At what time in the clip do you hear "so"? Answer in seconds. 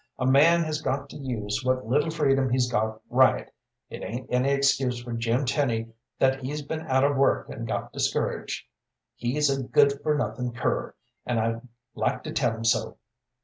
12.65-12.97